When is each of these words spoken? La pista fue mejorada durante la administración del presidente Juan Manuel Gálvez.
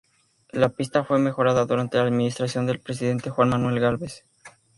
La 0.51 0.69
pista 0.69 1.03
fue 1.03 1.19
mejorada 1.19 1.67
durante 1.67 1.97
la 1.99 2.05
administración 2.05 2.65
del 2.65 2.79
presidente 2.79 3.29
Juan 3.29 3.49
Manuel 3.49 3.79
Gálvez. 3.79 4.25